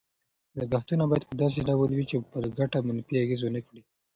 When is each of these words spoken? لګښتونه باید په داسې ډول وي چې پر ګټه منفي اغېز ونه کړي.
لګښتونه 0.59 1.03
باید 1.09 1.27
په 1.29 1.33
داسې 1.41 1.59
ډول 1.69 1.89
وي 1.93 2.05
چې 2.09 2.17
پر 2.31 2.43
ګټه 2.59 2.79
منفي 2.87 3.15
اغېز 3.23 3.39
ونه 3.43 3.61
کړي. 3.67 3.81